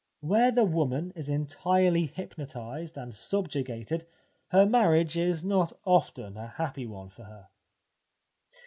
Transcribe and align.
Where 0.21 0.49
the 0.49 0.63
woman 0.65 1.13
is 1.15 1.29
entirely 1.29 2.07
hypnotised 2.07 2.97
and 2.97 3.13
sub 3.13 3.49
jugated 3.49 4.07
her 4.49 4.65
marriage 4.65 5.15
is 5.15 5.45
not 5.45 5.73
often 5.85 6.37
a 6.37 6.47
happy 6.47 6.87
one 6.87 7.09
for 7.09 7.25
her. 7.25 7.49